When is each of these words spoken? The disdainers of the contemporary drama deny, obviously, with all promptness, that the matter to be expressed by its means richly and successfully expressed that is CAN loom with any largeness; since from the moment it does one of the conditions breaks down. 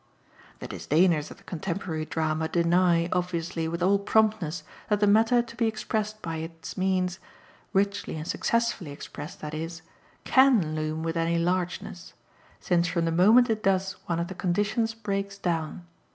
The 0.57 0.67
disdainers 0.67 1.29
of 1.29 1.37
the 1.37 1.43
contemporary 1.43 2.05
drama 2.05 2.47
deny, 2.47 3.07
obviously, 3.13 3.67
with 3.67 3.83
all 3.83 3.99
promptness, 3.99 4.63
that 4.89 4.99
the 4.99 5.05
matter 5.05 5.43
to 5.43 5.55
be 5.55 5.67
expressed 5.67 6.23
by 6.23 6.37
its 6.37 6.75
means 6.75 7.19
richly 7.71 8.15
and 8.15 8.27
successfully 8.27 8.89
expressed 8.89 9.41
that 9.41 9.53
is 9.53 9.83
CAN 10.23 10.73
loom 10.73 11.03
with 11.03 11.17
any 11.17 11.37
largeness; 11.37 12.13
since 12.59 12.87
from 12.87 13.05
the 13.05 13.11
moment 13.11 13.47
it 13.51 13.61
does 13.61 13.91
one 14.07 14.19
of 14.19 14.27
the 14.27 14.33
conditions 14.33 14.95
breaks 14.95 15.37
down. 15.37 15.85